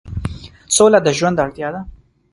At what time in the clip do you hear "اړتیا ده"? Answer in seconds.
1.43-1.81